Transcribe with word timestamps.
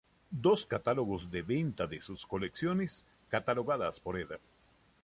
Dos 0.45 0.65
catálogos 0.65 1.29
de 1.29 1.43
venta 1.43 1.85
de 1.85 2.01
sus 2.01 2.25
colecciones, 2.25 3.05
catalogadas 3.29 3.99
por 3.99 4.17
Ed. 4.19 4.39